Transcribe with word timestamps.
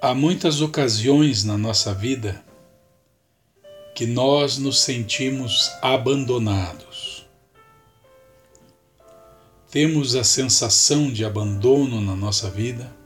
Há 0.00 0.14
muitas 0.14 0.60
ocasiões 0.60 1.42
na 1.42 1.58
nossa 1.58 1.92
vida 1.92 2.40
que 3.96 4.06
nós 4.06 4.56
nos 4.56 4.78
sentimos 4.78 5.72
abandonados. 5.82 7.26
Temos 9.68 10.14
a 10.14 10.22
sensação 10.22 11.10
de 11.10 11.24
abandono 11.24 12.00
na 12.00 12.14
nossa 12.14 12.48
vida, 12.48 12.96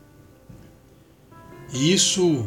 e 1.73 1.95
isso, 1.95 2.47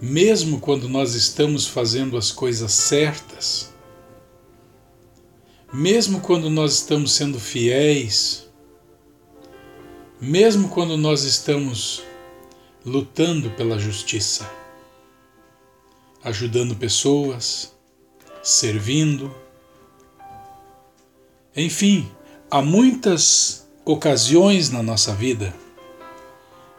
mesmo 0.00 0.58
quando 0.58 0.88
nós 0.88 1.14
estamos 1.14 1.66
fazendo 1.66 2.16
as 2.16 2.32
coisas 2.32 2.72
certas, 2.72 3.74
mesmo 5.70 6.22
quando 6.22 6.48
nós 6.48 6.72
estamos 6.76 7.12
sendo 7.12 7.38
fiéis, 7.38 8.48
mesmo 10.18 10.70
quando 10.70 10.96
nós 10.96 11.24
estamos 11.24 12.02
lutando 12.84 13.50
pela 13.50 13.78
justiça, 13.78 14.50
ajudando 16.24 16.74
pessoas, 16.76 17.74
servindo. 18.42 19.34
Enfim, 21.54 22.10
há 22.50 22.62
muitas 22.62 23.68
ocasiões 23.84 24.70
na 24.70 24.82
nossa 24.82 25.14
vida 25.14 25.54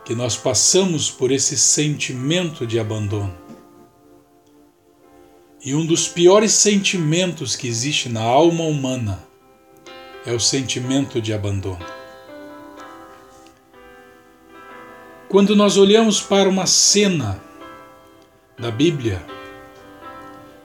que 0.04 0.16
nós 0.16 0.36
passamos 0.36 1.10
por 1.10 1.32
esse 1.32 1.58
sentimento 1.58 2.66
de 2.66 2.80
abandono. 2.80 3.38
E 5.64 5.76
um 5.76 5.86
dos 5.86 6.08
piores 6.08 6.54
sentimentos 6.54 7.56
que 7.56 7.68
existe 7.68 8.10
na 8.10 8.22
alma 8.22 8.64
humana 8.64 9.24
é 10.26 10.34
o 10.34 10.40
sentimento 10.40 11.22
de 11.22 11.34
abandono. 11.34 12.01
Quando 15.32 15.56
nós 15.56 15.78
olhamos 15.78 16.20
para 16.20 16.50
uma 16.50 16.66
cena 16.66 17.42
da 18.60 18.70
Bíblia, 18.70 19.26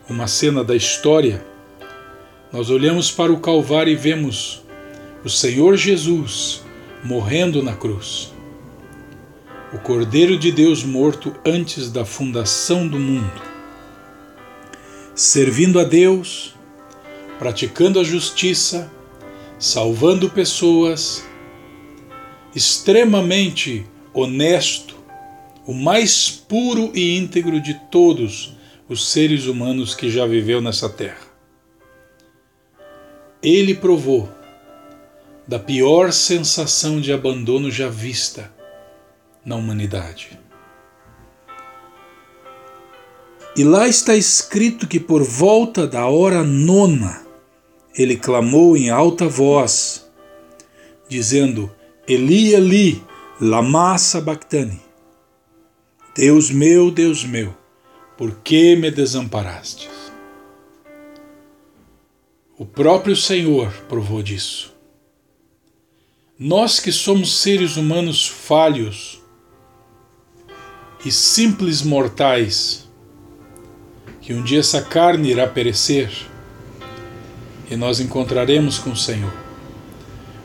uma 0.09 0.27
cena 0.27 0.65
da 0.65 0.75
história, 0.75 1.47
nós 2.53 2.69
olhamos 2.69 3.09
para 3.09 3.33
o 3.33 3.39
Calvário 3.39 3.93
e 3.93 3.95
vemos 3.95 4.65
o 5.25 5.31
Senhor 5.31 5.77
Jesus 5.77 6.65
morrendo 7.05 7.63
na 7.63 7.77
cruz. 7.77 8.35
O 9.73 9.79
Cordeiro 9.79 10.37
de 10.37 10.51
Deus 10.51 10.83
morto 10.83 11.33
antes 11.47 11.89
da 11.89 12.05
fundação 12.05 12.89
do 12.89 12.99
mundo, 12.99 13.41
servindo 15.15 15.79
a 15.79 15.85
Deus, 15.85 16.57
praticando 17.39 18.01
a 18.01 18.03
justiça, 18.03 18.91
salvando 19.61 20.29
pessoas, 20.29 21.25
extremamente 22.53 23.87
honesto, 24.21 24.97
o 25.67 25.75
mais 25.75 26.31
puro 26.31 26.91
e 26.95 27.17
íntegro 27.19 27.61
de 27.61 27.75
todos 27.91 28.55
os 28.89 29.11
seres 29.11 29.47
humanos 29.47 29.95
que 29.95 30.11
já 30.11 30.27
viveu 30.27 30.61
nessa 30.61 30.89
terra. 30.89 31.27
Ele 33.43 33.75
provou 33.75 34.29
da 35.47 35.59
pior 35.59 36.13
sensação 36.13 37.01
de 37.01 37.13
abandono 37.13 37.71
já 37.71 37.89
vista 37.89 38.53
na 39.45 39.55
humanidade. 39.55 40.39
E 43.57 43.65
lá 43.65 43.87
está 43.87 44.15
escrito 44.15 44.87
que 44.87 44.99
por 44.99 45.23
volta 45.23 45.87
da 45.87 46.07
hora 46.07 46.43
nona 46.43 47.25
ele 47.97 48.17
clamou 48.17 48.77
em 48.77 48.91
alta 48.91 49.27
voz, 49.29 50.07
dizendo: 51.09 51.71
Eli, 52.07 52.55
Eli, 52.55 53.03
Lama 53.39 53.99
Sabachthani. 53.99 54.81
Deus 56.15 56.51
meu, 56.51 56.91
Deus 56.91 57.23
meu, 57.23 57.55
por 58.17 58.37
que 58.37 58.75
me 58.75 58.91
desamparastes? 58.91 59.91
O 62.57 62.65
próprio 62.65 63.15
Senhor 63.15 63.71
provou 63.91 64.23
disso. 64.23 64.73
Nós 66.39 66.81
que 66.81 66.91
somos 66.91 67.43
seres 67.43 67.77
humanos 67.77 68.27
falhos 68.27 69.21
e 71.05 71.13
simples 71.13 71.83
mortais, 71.83 72.89
que 74.23 74.33
um 74.33 74.43
dia 74.43 74.61
essa 74.61 74.81
carne 74.81 75.33
irá 75.33 75.47
perecer 75.47 76.11
e 77.71 77.77
nós 77.77 78.01
encontraremos 78.01 78.79
com 78.79 78.93
o 78.93 78.97
Senhor. 78.97 79.35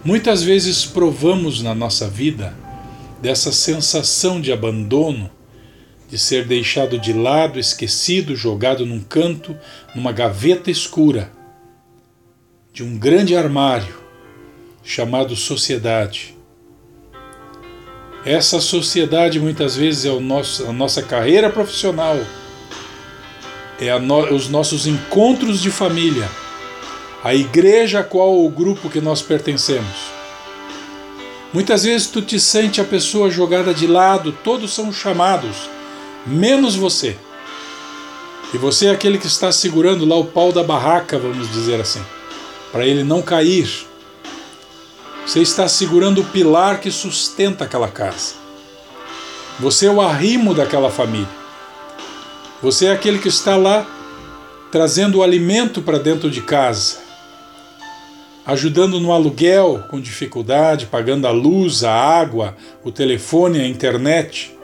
Muitas 0.03 0.43
vezes 0.43 0.85
provamos 0.85 1.61
na 1.61 1.73
nossa 1.73 2.09
vida 2.09 2.59
dessa 3.21 3.51
sensação 3.51 4.41
de 4.41 4.51
abandono, 4.51 5.29
de 6.09 6.17
ser 6.17 6.45
deixado 6.45 6.99
de 6.99 7.13
lado, 7.13 7.59
esquecido, 7.59 8.35
jogado 8.35 8.85
num 8.85 8.99
canto, 8.99 9.55
numa 9.95 10.11
gaveta 10.11 10.69
escura, 10.69 11.31
de 12.73 12.83
um 12.83 12.97
grande 12.97 13.35
armário 13.35 14.01
chamado 14.83 15.35
sociedade. 15.35 16.35
Essa 18.25 18.59
sociedade 18.59 19.39
muitas 19.39 19.75
vezes 19.75 20.05
é 20.05 20.19
nosso, 20.19 20.67
a 20.67 20.73
nossa 20.73 21.01
carreira 21.01 21.49
profissional, 21.49 22.17
é 23.79 23.97
no, 23.99 24.33
os 24.33 24.49
nossos 24.49 24.85
encontros 24.85 25.61
de 25.61 25.71
família, 25.71 26.29
a 27.23 27.33
igreja 27.33 27.99
a 27.99 28.03
qual 28.03 28.43
o 28.43 28.49
grupo 28.49 28.89
que 28.89 28.99
nós 28.99 29.21
pertencemos. 29.21 30.20
Muitas 31.53 31.83
vezes 31.83 32.07
tu 32.07 32.21
te 32.21 32.39
sente 32.39 32.79
a 32.79 32.83
pessoa 32.85 33.29
jogada 33.29 33.73
de 33.73 33.85
lado, 33.85 34.31
todos 34.31 34.73
são 34.73 34.91
chamados, 34.91 35.69
menos 36.25 36.75
você. 36.75 37.17
E 38.53 38.57
você 38.57 38.85
é 38.85 38.91
aquele 38.91 39.17
que 39.17 39.27
está 39.27 39.51
segurando 39.51 40.05
lá 40.05 40.15
o 40.15 40.23
pau 40.23 40.53
da 40.53 40.63
barraca, 40.63 41.19
vamos 41.19 41.51
dizer 41.51 41.81
assim, 41.81 42.01
para 42.71 42.85
ele 42.85 43.03
não 43.03 43.21
cair. 43.21 43.69
Você 45.25 45.41
está 45.41 45.67
segurando 45.67 46.21
o 46.21 46.25
pilar 46.25 46.79
que 46.79 46.89
sustenta 46.89 47.65
aquela 47.65 47.89
casa. 47.89 48.35
Você 49.59 49.87
é 49.87 49.91
o 49.91 49.99
arrimo 49.99 50.53
daquela 50.53 50.89
família. 50.89 51.27
Você 52.61 52.85
é 52.85 52.91
aquele 52.93 53.19
que 53.19 53.27
está 53.27 53.57
lá 53.57 53.85
trazendo 54.71 55.17
o 55.17 55.23
alimento 55.23 55.81
para 55.81 55.99
dentro 55.99 56.31
de 56.31 56.41
casa 56.41 57.00
ajudando 58.51 58.99
no 58.99 59.13
aluguel 59.13 59.85
com 59.89 59.99
dificuldade, 59.99 60.85
pagando 60.85 61.25
a 61.25 61.31
luz, 61.31 61.83
a 61.85 61.93
água, 61.93 62.55
o 62.83 62.91
telefone, 62.91 63.61
a 63.61 63.67
internet. 63.67 64.57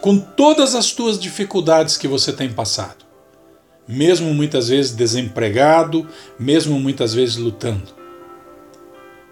Com 0.00 0.18
todas 0.18 0.74
as 0.76 0.92
tuas 0.92 1.18
dificuldades 1.18 1.96
que 1.96 2.06
você 2.06 2.32
tem 2.32 2.52
passado, 2.52 3.04
mesmo 3.86 4.32
muitas 4.32 4.68
vezes 4.68 4.92
desempregado, 4.92 6.06
mesmo 6.38 6.78
muitas 6.78 7.12
vezes 7.12 7.36
lutando. 7.36 7.92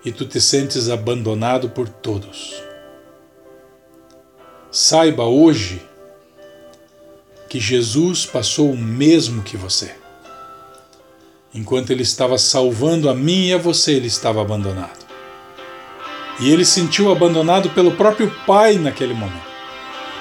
E 0.05 0.11
tu 0.11 0.25
te 0.25 0.41
sentes 0.41 0.89
abandonado 0.89 1.71
por 1.71 1.89
todos. 1.89 2.61
Saiba 4.71 5.25
hoje 5.25 5.81
que 7.49 7.61
Jesus 7.61 8.27
passou 8.27 8.73
o 8.73 8.77
mesmo 8.77 9.43
que 9.43 9.57
você. 9.57 10.00
Enquanto 11.53 11.91
ele 11.91 12.03
estava 12.03 12.39
salvando 12.39 13.11
a 13.11 13.15
mim 13.15 13.47
e 13.49 13.53
a 13.53 13.59
você, 13.59 13.93
ele 13.93 14.07
estava 14.07 14.41
abandonado. 14.41 15.05
E 16.39 16.51
ele 16.51 16.65
sentiu 16.65 17.11
abandonado 17.11 17.71
pelo 17.71 17.91
próprio 17.93 18.33
Pai 18.47 18.77
naquele 18.77 19.15
momento. 19.15 19.51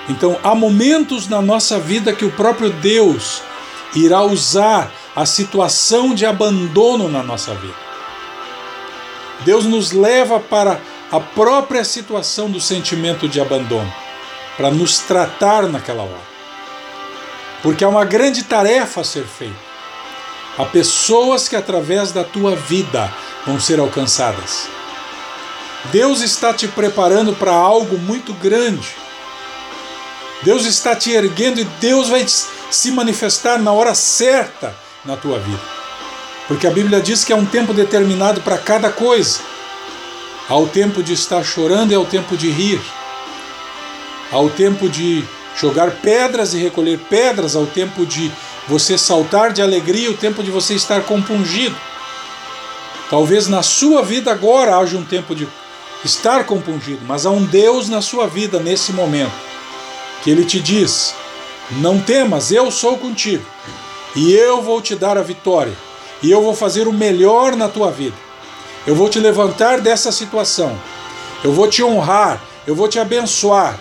Então, 0.10 0.40
há 0.44 0.56
momentos 0.56 1.28
na 1.28 1.40
nossa 1.40 1.80
vida 1.80 2.14
que 2.14 2.26
o 2.26 2.32
próprio 2.32 2.72
Deus 2.72 3.44
irá 3.96 4.24
usar 4.24 4.92
a 5.16 5.24
situação 5.26 6.16
de 6.16 6.26
abandono 6.26 7.08
na 7.08 7.22
nossa 7.22 7.54
vida. 7.54 7.76
Deus 9.46 9.66
nos 9.66 9.92
leva 9.92 10.40
para 10.40 10.82
a 11.12 11.20
própria 11.20 11.84
situação 11.84 12.50
do 12.50 12.60
sentimento 12.60 13.28
de 13.28 13.40
abandono, 13.40 13.92
para 14.58 14.72
nos 14.72 14.98
tratar 15.00 15.68
naquela 15.68 16.04
hora. 16.04 16.30
Porque 17.62 17.84
há 17.84 17.90
uma 17.90 18.04
grande 18.04 18.44
tarefa 18.44 19.02
a 19.02 19.04
ser 19.04 19.26
feita. 19.26 19.69
Há 20.60 20.66
pessoas 20.66 21.48
que 21.48 21.56
através 21.56 22.12
da 22.12 22.22
tua 22.22 22.54
vida 22.54 23.10
vão 23.48 23.58
ser 23.58 23.80
alcançadas. 23.80 24.68
Deus 25.86 26.20
está 26.20 26.54
te 26.54 26.68
preparando 26.68 27.32
para 27.32 27.54
algo 27.54 27.98
muito 27.98 28.34
grande. 28.34 28.90
Deus 30.44 30.66
está 30.66 30.94
te 30.98 31.12
erguendo 31.12 31.62
e 31.62 31.64
Deus 31.64 32.10
vai 32.10 32.26
se 32.28 32.92
manifestar 32.92 33.58
na 33.58 33.72
hora 33.72 33.96
certa 33.96 34.76
na 35.06 35.16
tua 35.16 35.40
vida. 35.40 35.62
Porque 36.46 36.68
a 36.68 36.72
Bíblia 36.72 37.00
diz 37.00 37.24
que 37.24 37.32
há 37.32 37.38
um 37.38 37.46
tempo 37.46 37.74
determinado 37.74 38.42
para 38.42 38.58
cada 38.58 38.92
coisa. 38.92 39.40
Há 40.50 40.58
o 40.58 40.68
tempo 40.68 41.02
de 41.02 41.14
estar 41.14 41.42
chorando 41.42 41.94
e 41.94 41.96
há 41.96 42.00
o 42.02 42.06
tempo 42.06 42.36
de 42.36 42.52
rir. 42.52 42.82
Há 44.30 44.40
o 44.42 44.50
tempo 44.50 44.90
de 44.90 45.24
jogar 45.56 45.92
pedras 45.92 46.54
e 46.54 46.58
recolher 46.58 47.00
pedras, 47.10 47.56
há 47.56 47.60
o 47.60 47.66
tempo 47.66 48.06
de 48.06 48.30
você 48.70 49.00
saltar 49.00 49.52
de 49.52 49.64
alegria, 49.64 50.12
o 50.12 50.18
tempo 50.18 50.44
de 50.44 50.52
você 50.52 50.76
estar 50.76 51.02
compungido. 51.02 51.76
Talvez 53.10 53.48
na 53.48 53.64
sua 53.64 54.04
vida 54.04 54.32
agora 54.32 54.78
haja 54.78 54.96
um 54.96 55.04
tempo 55.04 55.34
de 55.34 55.48
estar 56.06 56.46
compungido, 56.46 57.02
mas 57.08 57.26
há 57.26 57.32
um 57.32 57.44
Deus 57.44 57.90
na 57.90 58.00
sua 58.00 58.28
vida 58.28 58.60
nesse 58.60 58.94
momento 58.94 59.34
que 60.24 60.30
ele 60.30 60.46
te 60.46 60.60
diz: 60.60 61.16
Não 61.82 62.00
temas, 62.00 62.52
eu 62.52 62.70
sou 62.70 62.96
contigo, 63.00 63.44
e 64.16 64.34
eu 64.34 64.62
vou 64.62 64.80
te 64.80 64.96
dar 64.96 65.18
a 65.18 65.24
vitória, 65.24 65.74
e 66.22 66.30
eu 66.30 66.44
vou 66.44 66.54
fazer 66.54 66.88
o 66.88 66.94
melhor 66.94 67.56
na 67.56 67.68
tua 67.68 67.90
vida. 67.90 68.16
Eu 68.86 68.94
vou 68.96 69.10
te 69.10 69.20
levantar 69.20 69.82
dessa 69.82 70.12
situação, 70.12 70.80
eu 71.44 71.52
vou 71.52 71.68
te 71.68 71.84
honrar, 71.84 72.40
eu 72.68 72.76
vou 72.76 72.88
te 72.88 73.00
abençoar. 73.00 73.80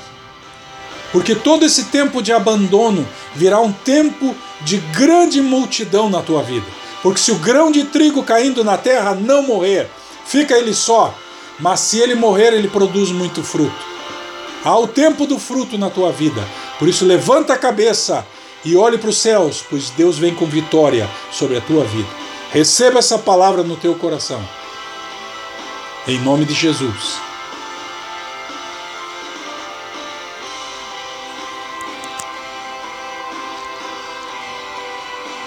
Porque 1.12 1.34
todo 1.34 1.64
esse 1.64 1.84
tempo 1.87 2.22
de 2.22 2.32
abandono 2.32 3.06
virá 3.34 3.60
um 3.60 3.72
tempo 3.72 4.34
de 4.60 4.78
grande 4.78 5.40
multidão 5.40 6.10
na 6.10 6.22
tua 6.22 6.43
vida. 6.43 6.66
Porque 7.02 7.20
se 7.20 7.31
o 7.31 7.38
grão 7.38 7.70
de 7.70 7.84
trigo 7.84 8.22
caindo 8.22 8.62
na 8.64 8.76
terra 8.76 9.14
não 9.14 9.43
morrer, 9.43 9.88
fica 10.26 10.56
ele 10.56 10.75
só, 10.75 11.14
mas 11.58 11.81
se 11.81 11.99
ele 11.99 12.14
morrer, 12.14 12.52
ele 12.52 12.69
produz 12.69 13.10
muito 13.10 13.43
fruto. 13.43 13.87
Há 14.64 14.76
o 14.78 14.88
tempo 14.88 15.26
do 15.26 15.38
fruto 15.38 15.78
na 15.78 15.88
tua 15.88 16.10
vida. 16.12 16.46
Por 16.78 16.88
isso, 16.88 17.05
levanta 17.05 17.55
a 17.55 17.58
cabeça 17.58 18.26
e 18.64 18.76
olhe 18.76 18.99
para 18.99 19.10
os 19.10 19.19
céus, 19.19 19.64
pois 19.69 19.90
Deus 19.90 20.19
vem 20.19 20.34
com 20.34 20.46
vitória 20.46 21.08
sobre 21.31 21.56
a 21.56 21.60
tua 21.60 21.84
vida. 21.84 22.08
Receba 22.50 22.99
essa 22.99 23.19
palavra 23.19 23.62
no 23.62 23.76
teu 23.76 23.94
coração. 23.94 24.43
Em 26.06 26.19
nome 26.19 26.44
de 26.44 26.55
Jesus. 26.55 27.27